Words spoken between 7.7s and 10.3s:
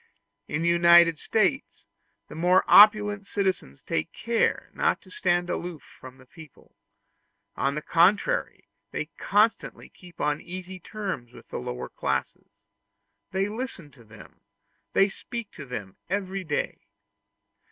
the contrary, they constantly keep